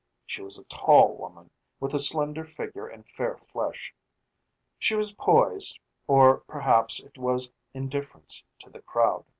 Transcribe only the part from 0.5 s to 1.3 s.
a tall